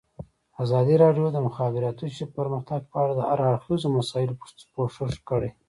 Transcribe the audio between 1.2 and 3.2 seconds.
د د مخابراتو پرمختګ په اړه